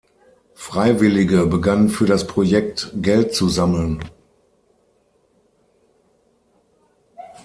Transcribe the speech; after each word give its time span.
Freiwillige 0.55 1.45
begannen 1.45 1.87
für 1.89 2.07
das 2.07 2.25
Projekt 2.25 2.91
Geld 2.99 3.35
zu 3.35 3.49
sammeln. 3.49 4.03